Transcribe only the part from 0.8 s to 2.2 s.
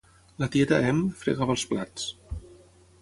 Em fregava els plats.